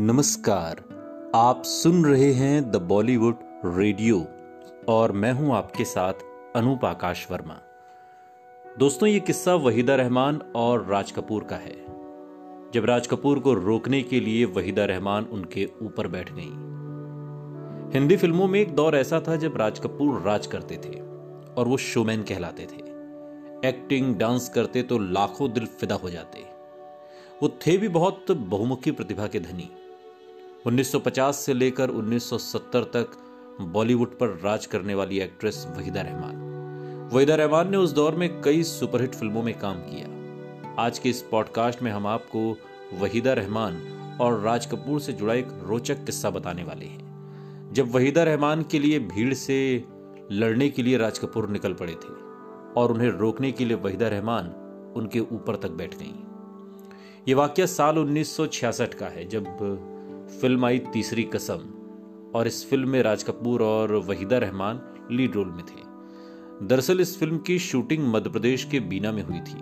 नमस्कार। 0.00 0.76
आप 1.34 1.62
सुन 1.62 2.04
रहे 2.04 2.32
हैं 2.32 2.70
द 2.70 2.76
बॉलीवुड 2.76 3.38
रेडियो 3.64 4.18
और 4.88 5.12
मैं 5.12 5.32
हूँ 5.32 5.54
आपके 5.54 5.84
साथ 5.84 6.12
अनूप 6.56 6.84
आकाश 6.84 7.26
वर्मा। 7.30 7.54
दोस्तों, 8.78 9.08
ये 9.08 9.20
किस्सा 9.20 9.54
वहीदा 9.54 9.94
रहमान 9.94 10.40
और 10.56 10.86
राज 10.86 11.10
कपूर 11.12 11.44
का 11.44 11.56
है। 11.56 11.74
जब 12.74 12.84
राज 12.84 13.06
कपूर 13.06 13.38
को 13.38 13.54
रोकने 13.54 14.02
के 14.02 14.20
लिए 14.20 14.44
वहीदा 14.44 14.84
रहमान 14.84 15.24
उनके 15.24 15.68
ऊपर 15.82 16.08
बैठ 16.08 16.32
गई। 16.32 16.50
हिंदी 17.98 18.16
फ़िल्मों 18.16 18.48
में 18.48 18.60
एक 18.60 18.74
दौर 18.74 18.96
ऐसा 18.96 19.20
था 19.20 19.36
जब 19.36 19.56
राज 19.56 19.78
कपूर 19.78 20.22
राज 20.22 20.46
करते 20.46 20.76
थे 20.76 21.00
और 21.54 21.68
वो 21.68 21.76
शोमैन 21.76 22.22
कहलाते 22.22 22.62
थे। 22.62 23.68
एक्टिंग, 23.68 24.14
डांस 24.16 24.48
करते 24.48 24.82
तो 24.82 24.98
लाखों 24.98 25.52
दिल 25.52 25.66
फिदा 25.66 25.94
हो 25.94 26.10
जाते। 26.10 26.44
वो 27.42 27.48
थे 27.48 27.76
भी 27.76 27.88
बहुत 27.88 28.30
बहुमुखी 28.30 28.90
प्रतिभा 28.90 29.26
के 29.26 29.40
धनी। 29.40 29.70
1950 30.66 31.36
से 31.36 31.54
लेकर 31.54 31.90
1970 31.90 32.84
तक 32.84 33.10
बॉलीवुड 33.60 34.18
पर 34.18 34.40
राज 34.44 34.66
करने 34.66 34.94
वाली 34.94 35.20
एक्ट्रेस 35.20 35.66
वहीदा 35.76 36.00
रहमान। 36.00 36.36
वहीदा 37.12 37.34
रहमान 37.34 37.70
ने 37.70 37.76
उस 37.76 37.92
दौर 37.92 38.14
में 38.14 38.40
कई 38.40 38.62
सुपरहिट 38.62 39.14
फ़िल्मों 39.14 39.42
में 39.42 39.58
काम 39.58 39.74
किया। 39.74 40.82
आज 40.82 40.98
के 40.98 41.08
इस 41.08 41.22
पॉडकास्ट 41.22 41.82
में 41.82 41.90
हम 41.92 42.06
आपको 42.06 42.56
वहीदा 42.94 43.32
रहमान 43.32 43.82
और 44.20 44.40
राज 44.40 44.66
कपूर 44.66 45.00
से 45.00 45.12
जुड़ा 45.12 45.34
एक 45.34 45.48
रोचक 45.62 46.04
किस्सा 46.04 46.30
बताने 46.30 46.62
वाले 46.62 46.86
हैं। 46.86 47.72
जब 47.72 47.92
वहीदा 47.92 48.22
रहमान 48.22 48.62
के 48.62 48.78
लिए 48.78 48.98
भीड़ 48.98 49.34
से 49.34 49.84
लड़ने 50.32 50.68
के 50.68 50.82
लिए 50.82 50.96
राज 50.96 51.18
कपूर 51.18 51.48
निकल 51.48 51.72
पड़े 51.72 51.92
थे 51.92 52.12
और 52.80 52.92
उन्हें 52.92 53.08
रोकने 53.08 53.52
के 53.52 53.64
लिए 53.64 53.76
वहीदा 53.76 54.08
रहमान 54.08 54.46
उनके 54.96 55.20
ऊपर 55.20 55.56
तक 55.56 55.70
बैठ 55.70 55.94
गई। 55.94 56.14
ये 57.28 57.34
वाक्य 57.34 57.66
साल 57.66 57.98
1966 57.98 58.94
का 58.94 59.06
है, 59.06 59.28
जब 59.28 59.44
फ़िल्म 60.30 60.64
आई 60.64 60.78
तीसरी 60.92 61.22
कसम, 61.24 61.68
और 62.34 62.46
इस 62.46 62.68
फ़िल्म 62.70 62.88
में 62.88 63.02
राज 63.02 63.22
कपूर 63.22 63.62
और 63.62 63.92
वहीदा 63.98 64.38
रहमान 64.38 64.80
लीड 65.10 65.34
रोल 65.34 65.46
में 65.46 65.64
थे। 65.64 66.66
दरअसल 66.66 67.00
इस 67.00 67.18
फ़िल्म 67.18 67.38
की 67.38 67.58
शूटिंग 67.58 68.06
मध्य 68.06 68.30
प्रदेश 68.30 68.64
के 68.64 68.80
बीना 68.80 69.12
में 69.12 69.22
हुई 69.22 69.40
थी, 69.40 69.58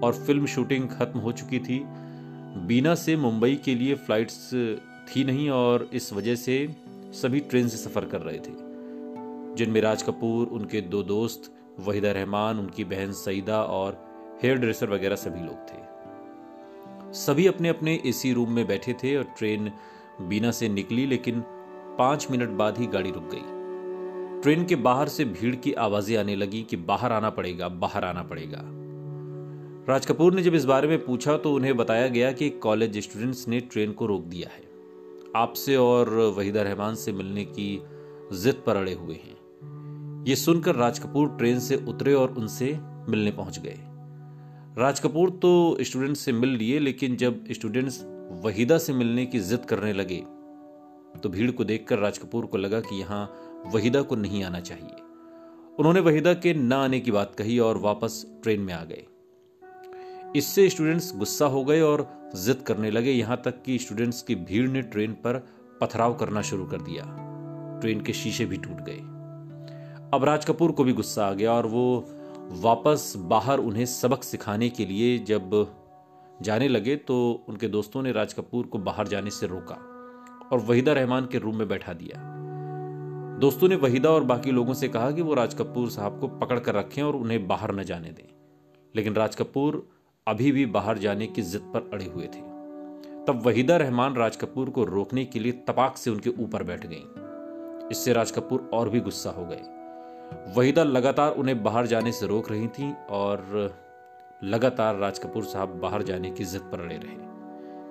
और 0.00 0.12
फ़िल्म 0.26 0.46
शूटिंग 0.46 0.88
खत्म 0.88 1.18
हो 1.18 1.32
चुकी 1.32 1.58
थी। 1.58 1.80
बीना 2.66 2.94
से 2.94 3.16
मुंबई 3.16 3.54
के 3.64 3.74
लिए 3.74 3.94
फ्लाइट्स 3.96 4.50
थी 5.08 5.24
नहीं, 5.24 5.48
और 5.50 5.88
इस 5.92 6.12
वजह 6.12 6.34
से 6.34 6.68
सभी 7.12 7.40
ट्रेन 7.40 7.68
से 7.68 7.76
सफ़र 7.78 8.04
कर 8.04 8.20
रहे 8.20 8.38
थे, 8.38 8.52
जिनमें 9.56 9.80
राज 9.80 10.02
कपूर, 10.02 10.46
उनके 10.46 10.80
दो 10.80 11.02
दोस्त, 11.02 11.52
वहीदा 11.80 12.12
रहमान, 12.12 12.58
उनकी 12.58 12.84
बहन 12.84 13.12
सईदा 13.14 13.62
और 13.62 13.98
हेयर 14.42 14.58
ड्रेसर 14.58 14.90
वगैरह 14.90 15.16
सभी 15.16 15.40
लोग 15.40 15.68
थे। 15.68 15.84
सभी 17.14 17.46
अपने 17.46 17.68
अपने 17.68 18.00
एसी 18.06 18.32
रूम 18.32 18.52
में 18.52 18.66
बैठे 18.66 18.92
थे 18.92 19.16
और 19.16 19.24
ट्रेन 19.38 19.70
बीना 20.20 20.50
से 20.50 20.68
निकली, 20.68 21.06
लेकिन 21.06 21.40
पाँच 21.98 22.26
मिनट 22.30 22.48
बाद 22.48 22.78
ही 22.78 22.86
गाड़ी 22.86 23.10
रुक 23.10 23.28
गई। 23.32 24.42
ट्रेन 24.42 24.64
के 24.64 24.76
बाहर 24.76 25.08
से 25.08 25.24
भीड़ 25.24 25.54
की 25.54 25.72
आवाज़ें 25.72 26.16
आने 26.16 26.36
लगी 26.36 26.62
कि 26.62 26.76
बाहर 26.76 27.12
आना 27.12 27.30
पड़ेगा, 27.30 27.68
बाहर 27.68 28.04
आना 28.04 28.22
पड़ेगा। 28.22 28.62
राज 29.88 30.06
कपूर 30.06 30.34
ने 30.34 30.42
जब 30.42 30.54
इस 30.54 30.64
बारे 30.64 30.88
में 30.88 31.04
पूछा 31.04 31.36
तो 31.36 31.52
उन्हें 31.54 31.76
बताया 31.76 32.08
गया 32.08 32.32
कि 32.32 32.48
कॉलेज 32.50 32.98
स्टूडेंट्स 32.98 33.46
ने 33.48 33.60
ट्रेन 33.60 33.92
को 33.92 34.06
रोक 34.06 34.24
दिया 34.24 34.48
है। 34.48 34.64
आपसे 35.36 35.76
और 35.76 36.10
वहीदा 36.36 36.62
रहमान 36.62 36.94
से 36.94 37.12
मिलने 37.12 37.44
की 37.44 37.82
जिद 38.32 38.62
पर 38.66 38.76
अड़े 38.76 38.92
हुए 38.92 39.14
हैं। 39.14 40.24
ये 40.28 40.36
सुनकर 40.36 40.74
राज 40.74 40.98
कपूर 40.98 41.28
ट्रेन 41.28 41.58
से 41.58 41.76
उतरे 41.88 42.14
और 42.14 42.34
उनसे 42.38 42.78
मिलने 43.08 43.30
पहुँच 43.30 43.58
गए। 43.58 43.78
राज 44.78 45.00
कपूर 45.00 45.30
तो 45.30 45.76
स्टूडेंट 45.80 46.16
से 46.16 46.32
मिल 46.32 46.50
लिए, 46.50 46.78
लेकिन 46.78 47.16
जब 47.16 47.44
स्टूडेंट्स 47.50 48.00
वहीदा 48.30 48.78
से 48.78 48.92
मिलने 48.92 49.26
की 49.26 49.40
जिद 49.40 49.64
करने 49.64 49.92
लगे 49.92 50.24
तो 51.22 51.28
भीड़ 51.28 51.50
को 51.50 51.64
देखकर 51.64 51.98
राज 51.98 52.18
कपूर 52.18 52.46
को 52.46 52.58
लगा 52.58 52.80
कि 52.80 53.00
यहाँ 53.00 53.24
वहीदा 53.66 54.02
को 54.02 54.16
नहीं 54.16 54.42
आना 54.44 54.60
चाहिए। 54.60 54.96
उन्होंने 55.78 56.00
वहीदा 56.00 56.34
के 56.34 56.54
न 56.54 56.72
आने 56.72 57.00
की 57.00 57.10
बात 57.10 57.34
कही 57.34 57.58
और 57.58 57.78
वापस 57.78 58.24
ट्रेन 58.42 58.60
में 58.60 58.72
आ 58.74 58.82
गए। 58.84 59.04
इससे 60.36 60.68
स्टूडेंट्स 60.68 61.12
गुस्सा 61.16 61.46
हो 61.46 61.64
गए 61.64 61.80
और 61.80 62.06
जिद 62.36 62.62
करने 62.66 62.90
लगे। 62.90 63.10
यहाँ 63.10 63.40
तक 63.44 63.62
कि 63.62 63.78
स्टूडेंट्स 63.78 64.22
की 64.22 64.34
भीड़ 64.34 64.68
ने 64.68 64.82
ट्रेन 64.82 65.12
पर 65.12 65.38
पथराव 65.80 66.14
करना 66.14 66.42
शुरू 66.42 66.66
कर 66.66 66.80
दिया। 66.80 67.04
ट्रेन 67.80 68.00
के 68.00 68.12
शीशे 68.12 68.44
भी 68.44 68.56
टूट 68.56 68.80
गए। 68.88 68.98
अब 70.14 70.24
राज 70.24 70.44
कपूर 70.44 70.72
को 70.72 70.84
भी 70.84 70.92
गुस्सा 70.92 71.26
आ 71.26 71.32
गया 71.32 71.52
और 71.52 71.66
वो 71.66 72.04
वापस 72.62 73.12
बाहर 73.16 73.58
उन्हें 73.58 73.86
सबक 73.86 74.22
सिखाने 74.22 74.68
के 74.68 74.86
लिए 74.86 75.18
जब 75.18 75.50
जाने 76.42 76.68
लगे 76.68 76.96
तो 76.96 77.44
उनके 77.48 77.68
दोस्तों 77.68 78.02
ने 78.02 78.12
राज 78.12 78.32
कपूर 78.32 78.66
को 78.66 78.78
बाहर 78.78 79.08
जाने 79.08 79.30
से 79.30 79.46
रोका 79.46 79.74
और 80.52 80.58
वहीदा 80.58 80.92
रहमान 80.92 81.26
के 81.26 81.38
रूम 81.38 81.56
में 81.56 81.68
बैठा 81.68 81.92
दिया। 81.92 82.20
दोस्तों 83.40 83.68
ने 83.68 83.76
वहीदा 83.76 84.10
और 84.10 84.24
बाकी 84.24 84.50
लोगों 84.50 84.74
से 84.74 84.88
कहा 84.88 85.10
कि 85.10 85.22
वो 85.22 85.34
राज 85.34 85.54
कपूर 85.54 85.90
साहब 85.90 86.20
को 86.20 86.28
पकड़ 86.28 86.58
कर 86.58 86.74
रखें 86.74 87.02
और 87.02 87.16
उन्हें 87.16 87.48
बाहर 87.48 87.74
न 87.74 87.82
जाने 87.84 88.10
दें। 88.10 88.28
लेकिन 88.96 89.14
राज 89.14 89.36
कपूर 89.36 89.88
अभी 90.26 90.52
भी 90.52 90.66
बाहर 90.66 90.98
जाने 90.98 91.26
की 91.26 91.42
जिद 91.42 91.60
पर 91.60 91.90
अड़े 91.92 92.04
हुए 92.04 92.24
थे। 92.24 92.40
तब 93.26 93.42
वहीदा 93.46 93.76
रहमान 93.76 94.14
राज 94.14 94.36
कपूर 94.36 94.70
को 94.70 94.84
रोकने 94.84 95.24
के 95.24 95.38
लिए 95.38 95.52
तपाक 95.52 95.96
से 95.96 96.10
उनके 96.10 96.30
ऊपर 96.30 96.62
बैठ 96.62 96.86
गईं। 96.86 97.88
इससे 97.90 98.12
राज 98.12 98.30
कपूर 98.30 98.70
और 98.74 98.88
भी 98.88 99.00
गुस्सा 99.00 99.30
हो 99.30 99.46
गए। 99.46 99.62
वहीदा 100.56 100.84
लगातार 100.84 101.32
उन्हें 101.32 101.62
बाहर 101.62 101.86
जाने 101.86 102.12
से 102.12 102.26
रोक 102.26 102.50
रही 102.50 102.68
थी 102.68 102.94
और 103.10 103.40
लगातार 104.44 104.96
राज 104.96 105.18
कपूर 105.18 105.44
साहब 105.44 105.68
बाहर 105.68 106.02
जाने 106.02 106.30
की 106.30 106.44
जिद 106.44 106.60
पर 106.60 106.80
अड़े 106.80 106.96
रहे। 106.96 107.16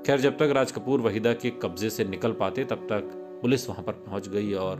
खैर, 0.03 0.19
जब 0.19 0.37
तक 0.37 0.41
राज 0.41 0.71
कपूर 0.71 1.01
वहीदा 1.01 1.33
के 1.33 1.49
कब्जे 1.49 1.89
से 1.89 2.03
निकल 2.03 2.31
पाते, 2.31 2.65
तब 2.65 2.75
तक 2.75 3.11
पुलिस 3.41 3.69
वहाँ 3.69 3.83
पर 3.83 3.93
पहुँच 3.93 4.27
गई 4.27 4.53
और 4.53 4.77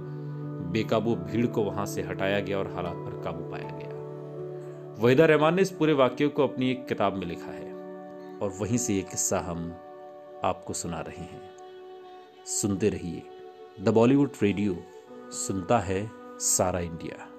बेकाबू 0.71 1.15
भीड़ 1.15 1.47
को 1.47 1.63
वहाँ 1.63 1.85
से 1.85 2.01
हटाया 2.01 2.39
गया 2.39 2.59
और 2.59 2.67
हालात 2.67 2.95
पर 2.95 3.21
काबू 3.23 3.51
पाया 3.51 3.69
गया। 3.69 3.89
वहीदा 5.03 5.25
रहमान 5.25 5.55
ने 5.55 5.61
इस 5.61 5.71
पूरे 5.71 5.93
वाक्य 5.93 6.27
को 6.27 6.43
अपनी 6.43 6.71
एक 6.71 6.87
किताब 6.87 7.13
में 7.13 7.27
लिखा 7.27 7.51
है 7.51 7.73
और 8.41 8.53
वहीं 8.61 8.77
से 8.77 8.93
ये 8.93 9.01
किस्सा 9.01 9.39
हम 9.39 9.71
आपको 10.43 10.73
सुना 10.73 10.99
रहे 10.99 11.23
हैं। 11.23 11.49
सुनते 12.45 12.89
रहिए। 12.89 13.23
द 13.81 13.89
बॉलीवुड 13.89 14.31
रेडियो, 14.43 14.77
सुनता 15.31 15.79
है 15.79 16.11
सारा 16.39 16.79
इंडिया. 16.79 17.31